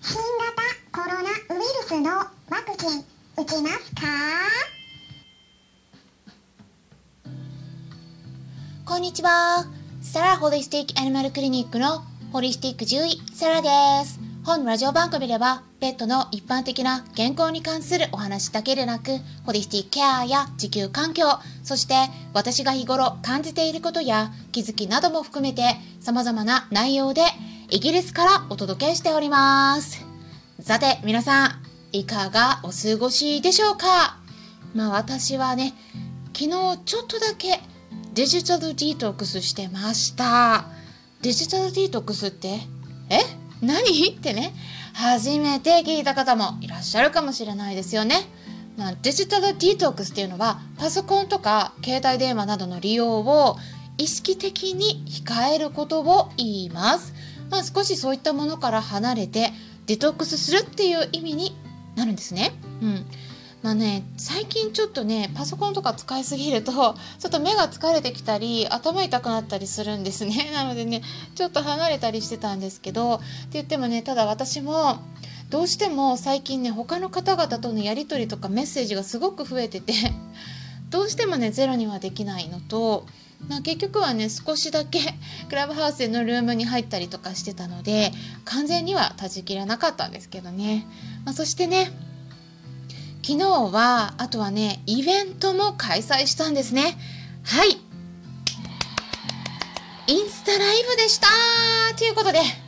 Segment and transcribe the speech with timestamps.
[0.00, 2.26] 新型コロナウイルスのワ
[2.64, 3.04] クチン
[3.36, 4.02] 打ちますか？
[8.86, 9.64] こんにちは。
[10.00, 13.68] サラホリスティックアニマルクリニックのホリスティック獣医、サラで
[14.06, 14.20] す。
[14.44, 21.24] 本ラジオ番組では、ペットの一般的な健康に関するお話だけでなく、ホリスティックケアや地球環境、
[21.64, 21.94] そして
[22.32, 25.62] 私が日頃感じていることや気づきなども含めて
[26.00, 27.22] 様々な内容で
[27.70, 30.02] イギリスからお届けしております。
[30.58, 31.50] さて、皆さん、
[31.92, 34.16] いかがお過ごしでしょうか？
[34.74, 35.74] まあ私はね、
[36.34, 37.60] 昨日ちょっとだけ
[38.14, 40.64] デジタルディトックスしてました。
[41.20, 42.58] デジタルディトックスって、
[43.10, 43.20] え？
[43.60, 44.16] 何？
[44.16, 44.54] ってね、
[44.94, 48.16] 初めて聞いた方もいらっしゃるかもしれないですよね。
[48.78, 53.58] まあ、デジタルディトックスっていうのは、パソコンとか携帯電話などの利用を
[53.98, 57.12] 意識的に控えることを言います。
[57.50, 59.52] まあ、少しそういったものから離れて
[59.86, 61.56] デトックスするっていう意味に
[61.96, 62.52] なるんですね。
[62.82, 63.06] うん。
[63.62, 66.72] まあね、最近ちょっとね、パソコンとか使いすぎると、
[67.18, 70.50] ちょっと目が疲れてきたり、頭痛くなったりするんですね。
[70.54, 71.02] なのでね、
[71.34, 73.24] ちょっと離れたりしてたんですけど、って
[73.54, 74.98] 言ってもね、ただ私も、
[75.50, 79.92] どうしても最近ね、他の方々とのやり取りとかメッセージがすごく増えてて、
[80.90, 83.06] どうしてもね、ゼロにはできないのと、
[83.46, 85.00] まあ、結局はね少しだけ
[85.48, 88.12] クラブハウスのルームに入ったりとかしてたので
[88.44, 90.86] 完全には断ち切らなかったんですけどね、
[91.24, 91.92] まあ、そしてね
[93.22, 96.98] 昨日はあとはねイベントも開催したんですね。
[97.44, 97.78] はい。
[100.06, 101.28] インスタライブでした
[101.96, 102.67] ということで。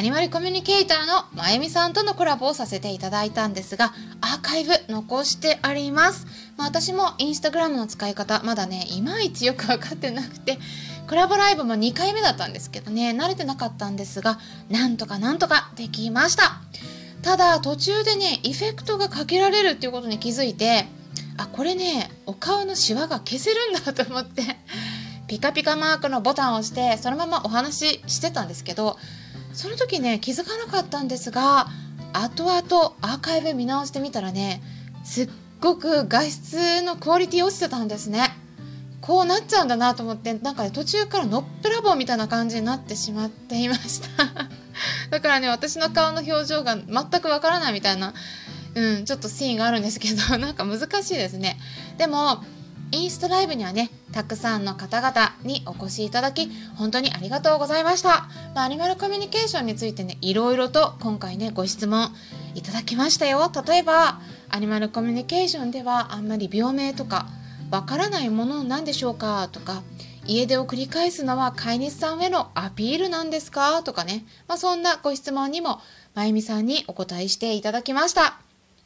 [0.00, 10.58] アニマルコミュニケーターのまゆみさんとのコラボをさせていただいたんですがアーカイブ残してあります、まあ、私もインスタグラムの使い方まだねいまいちよく分かってなくて
[11.06, 14.38] コラボライブも2回目だったんですけどね慣れてなかったんですが
[14.70, 16.62] なんとかなんとかできました。
[17.20, 20.86] ただ途中でねエフェクトがかけられるっていうことに気づいて
[21.36, 24.56] あこれねお顔のシワが消せるんだと思って
[25.26, 28.96] ピカピカマークのボタンを押してそのままお話ししてたんですけど
[29.60, 31.66] その時ね気づかなかったんですが
[32.14, 34.62] 後々アーカイブ見直してみたらね
[35.04, 35.28] すっ
[35.60, 38.30] ごく画質のクオリティ落ちてたんですね。
[39.02, 44.08] こうなっちゃうんだなと思ってなんかね途中からのっぺらぼうみたいな感じになってしまっていました。
[45.10, 48.14] だからね私の顔の表情が全くわからないみたいな
[48.74, 51.58] うんちょっとシーンがあるんですけどなんか難しいですね。
[51.98, 52.42] でも
[52.92, 58.28] インスタライブにはね、たくさんの方々にお越しいただき、本当にありがとうございました。
[58.54, 62.10] まあ、アニマルコミュニケーションについてね、いろいろと今回ね、ご質問
[62.54, 63.50] いただきましたよ。
[63.66, 67.26] 例えば、アニマルコミュニケーションではあんまり病名とか、
[67.70, 69.48] わからないものなんでしょうか？
[69.52, 69.82] とか、
[70.26, 73.82] 家出を繰り返すのは飼い主さんへのアピールなんですか？
[73.84, 75.80] とかね、まあ、そんなご質問にも、
[76.14, 78.40] まゆみさんにお答えしていただきました。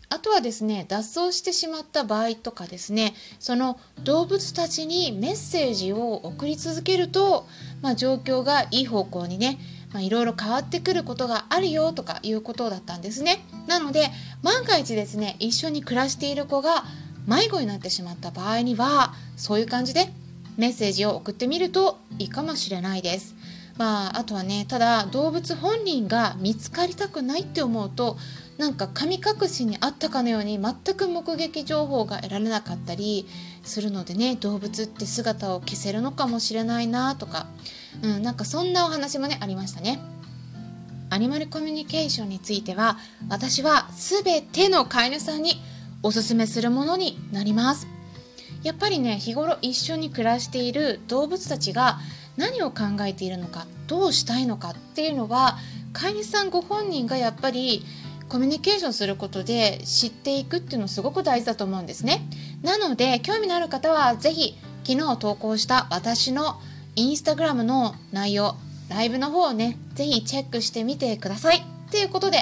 [0.08, 7.46] あとはですね脱走してしまった場合とかですねその動物たちにメッセージを送り続けると、
[7.82, 9.58] まあ、状況がいい方向にね
[10.00, 13.44] いろいろ変わってくることがあるよとかいうことだったんですね。
[13.68, 14.10] なので
[14.42, 16.84] 万が一ですね一緒に暮らしている子が
[17.26, 20.08] 迷子になってしまった場合にはそういう感じで
[20.56, 23.34] メッセージを送ってみるといいかもしれないです。
[23.76, 28.16] まああとはねただ動物本人が見つかりたくないって思うと
[28.58, 33.26] なんか神隠しにあったかのように全く目撃情報が得られなかったり
[33.64, 37.46] するのでね動物って姿を消せるのかもしれないなとか、
[38.02, 39.98] うん、なんかそんなお話もねありましたね。
[41.10, 42.98] アニマルコミュニケーションについては
[43.28, 45.60] 私は全ての飼い主さんに
[46.02, 47.86] おすすめするものになります。
[48.62, 51.98] やっぱりね日頃一緒に暮らしている動物たちが
[52.36, 55.58] 何を考えているのかどうしたいのかっていうのは
[55.92, 57.84] 飼い主さんご本人がやっぱり
[58.28, 62.26] コミュニケーションすることで知っていくっていうのすごく大事だと思うんですね。
[62.62, 66.60] なので興味のある方はぜひ昨日投稿した私の
[66.96, 68.56] インスタグラムの内容
[68.88, 71.64] ライブの方をねぜひチェックしてみてください。
[71.90, 72.38] ということで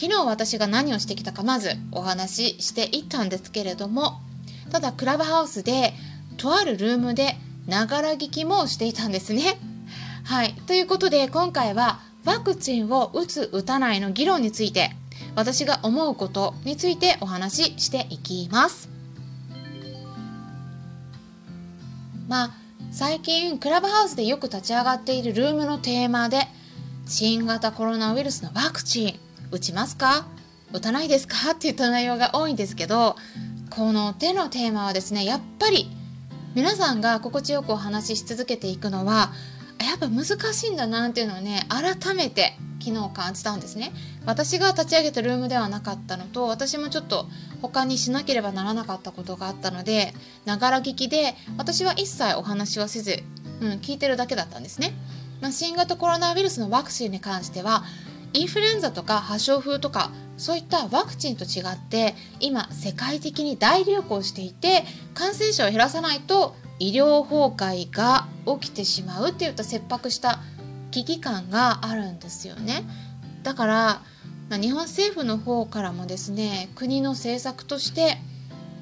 [0.00, 4.20] 昨日私が何をしてきたかまずお話ししていったんですけれども
[4.70, 5.92] ただクラブハウスで
[6.36, 9.58] とあるルームでながら聞きもしていたんですね。
[10.24, 14.90] はいということで今回はワクチンを打つ打たないの議論について
[15.34, 18.88] 私が思うことについてお話ししていきます。
[22.28, 22.50] まあ
[22.90, 26.46] 最近クラブハウスでよく立ち上がっているルームのテーマで
[27.06, 29.18] 新型コロナウイルスのワクチン
[29.50, 30.26] 打ちますか？
[30.72, 31.52] 打たないですか？
[31.52, 33.16] っていった内容が多いんですけど
[33.70, 35.90] この手のテーマはですねやっぱり
[36.54, 39.32] 皆さんが心地よくお話しし続けていくのは
[39.84, 43.92] やっぱ難しいんだなっていうのをね改めて昨日感じたんですね。
[44.24, 47.26] 私が立ち上げたルームではなかったのと私もちょっと
[47.62, 50.14] 他にしなければならなかったことがあったので
[50.44, 53.22] ながら聞きで私は一切お話はせず、
[53.60, 54.92] うん、聞いてるだけだったんですね、
[55.40, 57.84] まあ、新型コロナウイルスのワクチンに関しては
[58.34, 64.84] インフルエンザとか破傷風とかそういったワクチンと違って今世界的に大流行していて
[65.14, 68.26] 感染者を減らさないと医療崩壊が
[68.60, 70.40] 起きてしまうっていった切迫した
[70.90, 72.84] 危機感があるんですよね。
[73.42, 74.02] だから、
[74.48, 78.18] まあ、日本政府の方からもですね国の政策として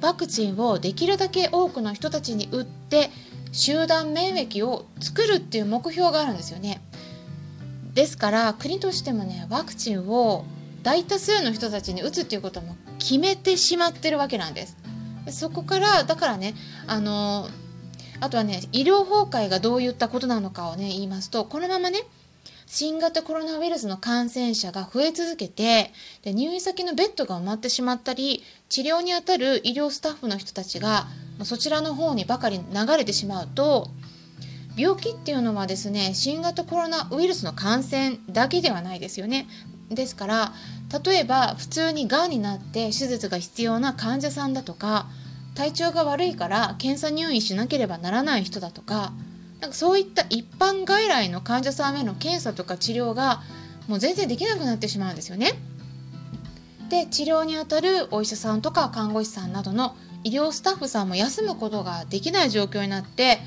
[0.01, 3.11] ワクチンをできるだけ多くの人たちに打って
[3.53, 6.83] 集団免疫を作るっていう目標があるんですよね。
[7.95, 10.45] ですから国としてもねワクチンを
[10.83, 14.77] 大多数の人たちに打つっていうことも決めてしまってるわけなんです。
[15.31, 16.55] そこからだからね
[16.87, 17.49] あの
[18.21, 22.01] あとはね医療崩壊がどういったことなのかをね言いますとこのままね
[22.67, 25.93] 新型コロナウイルスの感染者が増え続けて
[26.23, 31.07] で入院先のベッドが埋まってしまったり治療にあたる医療スタッフの人たちが
[31.45, 33.89] そちらの方にばかり流れてしまうと
[34.77, 39.49] 病気っていうのはですね新型コロナウイルスの感染だけではないですよね。
[39.89, 40.53] ですから
[41.05, 45.07] 例えば普通にがんになって手術が必要な患者さんだとか
[45.57, 49.13] 体調が悪いから検査入院しなければならない人だとか
[49.61, 53.43] なんかそういった一般外来の患者さんへの検査とか治療が
[53.89, 55.55] もう全然できなくなってしまうんですよね。
[56.91, 63.39] で治療にあたるお医者さんとか看護師さんなどの医療スタッフさんも休むことができない状況になって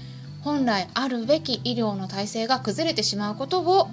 [0.41, 3.89] 本来あるべき医療の体制が崩れてしまうことを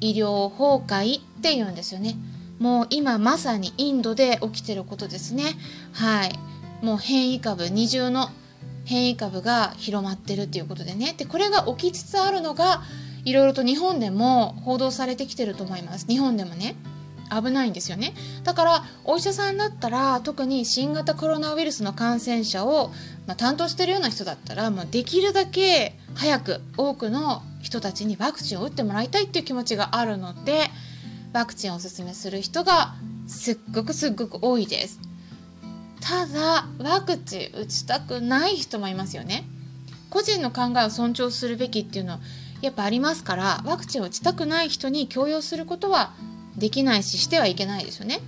[0.00, 2.16] 医療崩壊っていうんですよね。
[2.58, 5.56] もう今まさにインドで起きてることですね。
[5.92, 6.38] はい。
[6.82, 8.28] もう変異株二重の
[8.84, 11.14] 変異株が広まってるっていうことでね。
[11.16, 12.82] でこれが起きつつあるのが
[13.24, 16.06] いろいろと日本でも報道されてきてると思います。
[16.06, 16.76] 日本でもね。
[17.30, 18.12] 危ないんですよね。
[18.42, 22.88] だからお医者さんだったら特に新型コロナウイルスの感染者を、
[23.26, 30.70] まあ、担当してるような人だったらもうできるだけ早く多くの人たちにワクチンを打ってもらいたいっていう気持ちがあるので
[31.32, 32.94] ワクチンをおすすめする人が
[33.28, 35.09] すっごくすっごく多いです。
[36.00, 39.44] ただワクチン打ちたくない人もいますよね。
[40.08, 42.20] 個人の考えを尊重するべきっていうのは
[42.62, 46.12] やっぱありますからワクチンを打ちたくない人に強要することは
[46.56, 48.20] できないししてはいけないですよね。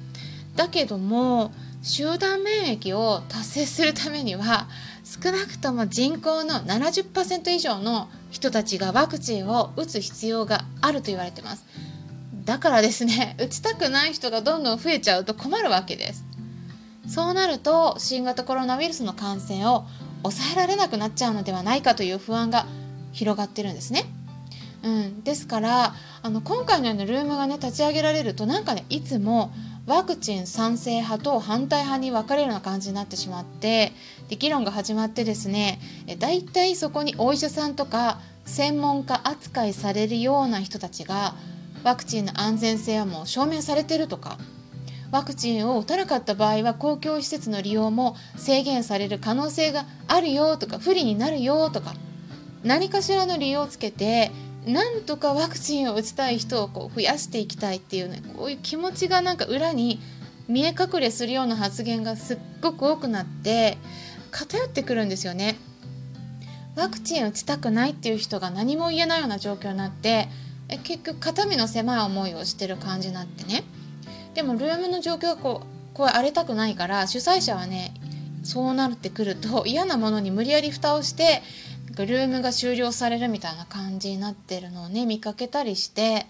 [0.57, 1.53] だけども
[1.83, 4.69] 集団免疫を達成するためには
[5.05, 11.65] 少なくとも人口の70%以上の人たちがワクチンを打つ必要があると言われてます。
[12.45, 16.25] だからですね打ちたくない人がどんどん増えちゃうと困るわけです。
[17.07, 19.85] そうなると新型コロナウイルスの感染を
[20.23, 22.67] 抑えられなくなっちゃうのではないかという不安が
[23.13, 24.05] 広がってるんですね。
[24.83, 29.53] うん、ですからあの今回のようなルームがね立ち上げられるとなんかねいつも
[29.87, 33.93] ワクチン賛成派と反対派に分かれるような感じになってしまって
[34.29, 35.81] で議論が始まってですね
[36.19, 41.35] だいたいそこにお医者さんとか専門家扱いされるような人たちが
[41.85, 44.39] ワクチンの安全性はもう証明されてるとか
[45.13, 51.95] ワクチンを打たなかった場合は公共施設の利用も制限される可能性があるよとか不利になるよとか
[52.65, 54.33] 何かしらの理由をつけて
[54.67, 60.01] なんとかワクチンを打ちたい人をこう増やしていきたいっていうねこういう気持ちがなんか裏に
[60.49, 63.77] 見え隠れするような発言がすっごく多くなって
[64.31, 65.57] 偏ってくるんですよね。
[66.75, 70.29] ワクチン打ちたくないっていう人が何も言えないような状況になって
[70.69, 73.63] え結局肩身の狭い思いをしてる感じになってね
[74.35, 77.95] でもルームの状況がこうこう荒れたくないから主催者はね
[78.43, 81.43] そうなってくると 嫌なものに無理やり蓋をして
[81.97, 86.27] ルームが終了されるみたいな感じになってるのをね見かけたりして、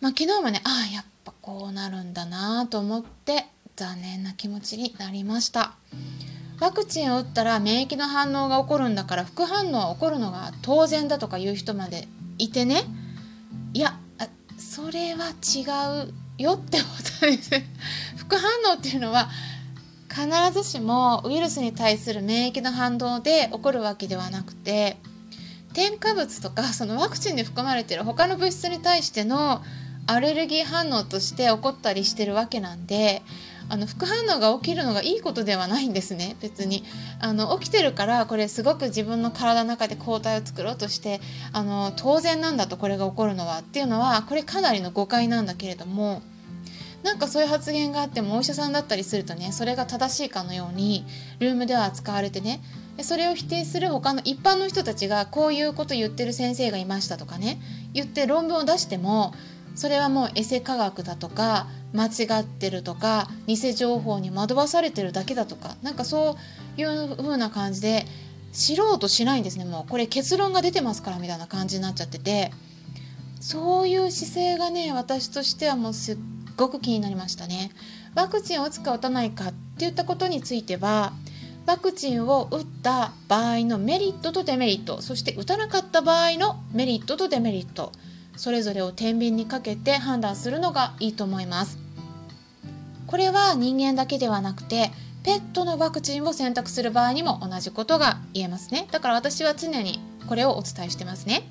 [0.00, 5.76] まあ、昨日もねああやっぱこうなるんだなと思って残念な気持ちになりました。
[6.58, 12.82] ワクチンを打ったら免疫の反応が起こるんだから副反応は起こるのが当然だとかいう人までいてね。
[13.74, 13.96] いや
[14.58, 16.84] それは違うよっても
[17.20, 17.50] たんです
[18.16, 19.28] 副反応っていうのは
[20.08, 24.96] 必ずしもウイルスに対する免疫の反応で起こるわけではなくて
[25.74, 29.62] 添加物とかそのワクチンに含まれている他の物質に対しての
[30.06, 33.22] アレルギー反応として起こったりしてるわけなんで
[33.68, 36.36] あの副反応が起きるのがいいことではないんですね。
[36.40, 36.84] 別に。
[37.20, 41.20] あの起きてるからこれすごく自分の体の中で抗体を作ろうとして
[41.52, 46.22] あの当然なんだとこれが起こるのはっていうのはこれかなりの誤解なんだけれども
[47.02, 51.04] なんかそういう発言があってもお医者さんだったりするとねそれが正しいかのように
[51.38, 52.60] ルームでは扱われてね
[53.00, 57.60] それを否定する他の一般の人たちがこういうこと言ってる先生がいましたとかね
[57.94, 59.32] 言って論文を出しても
[59.74, 66.36] それはもうエセ科学だとか間違ってるとか偽情報に惑わされてるだけだとかなんかそ
[66.76, 68.04] ういう風な感じで
[68.52, 69.64] 知ろうとしないんですね。
[69.64, 72.52] もうこれ結論が出てますからみたいな感じになっちゃってて。
[73.40, 76.18] そういう姿勢がね私としてはもうすっ
[76.56, 77.70] ごく気になりましたね。
[78.14, 81.12] ワクチンを打つか打たないかっていったことについては
[81.66, 87.92] ワクチンを打った場合のメリットとデメリットそして打たなかった場合のメリットとデメリット。
[88.38, 91.76] それぞれを天秤にかけて判断するのがいいと思います。
[93.06, 94.92] これは人間だけではなくて
[95.24, 98.86] ペットのワクチンを選択する場合にも同じことが言えますね。
[98.92, 101.50] だから私は常にこれをお伝えしてますね。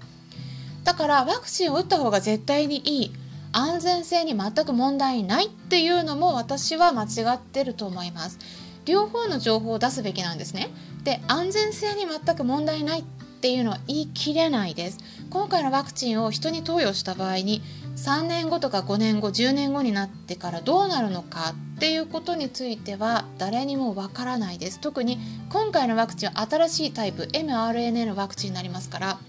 [0.86, 3.12] だからワクチンを打った方が絶対にいい
[3.52, 8.40] 安全性に全く問題ないっていうのも私は間違ってると思います。
[8.86, 10.70] 両方の情報を出すべきなんですね。
[11.04, 13.04] で安全性に全く問題ないっ
[13.38, 14.98] っていうのは言い切れないです。
[15.30, 17.62] 今回のワクチンを人に投与した場合に
[17.96, 24.80] 3年後とか5年後10年後になってからどうなるのかっていうことについては誰にもわからないです。
[24.80, 29.20] 特に今回のワクチンは新しいタイプ mRNA のワクチンになりますから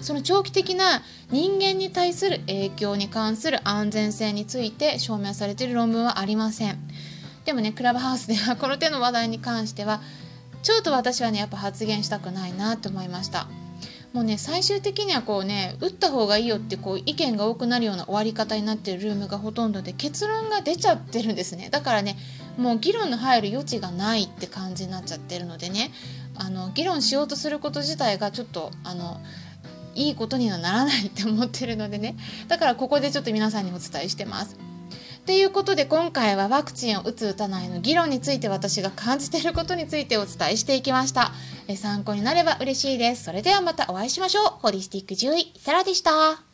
[0.00, 6.78] その長期的な人間に対する影響に関する安全性について証明されている論文はありません。
[7.44, 10.00] でもねクラブハウスではこの手の話題に関しては
[10.62, 13.46] ちょっと私はねやっぱ発言したくないなと思いました。
[14.16, 21.68] もうね最終的にはこうね打った方がいいよってこう意見が多くなるような終わり方になってるルームがほとんどで結論が出ちゃってるんですね。
[21.68, 22.16] だからね
[22.56, 25.90] もう議論の入る余地がないって感じになっちゃってるのでね
[26.34, 29.20] あの議論しようとすること自体がちょっとあの
[29.94, 32.16] いいことにはならないって思ってるのでね。
[32.48, 34.56] だからここでちょっと皆さんにお伝えしてます。
[35.26, 41.32] ということで今回はワクチンを打つ打たないの議論について私が感じていることについてお伝えしていきました。
[41.66, 43.24] え参考になれば嬉しいです。
[43.24, 44.46] それではまたお会いしましょう。
[44.62, 46.45] ホリスティック獣医サラでした。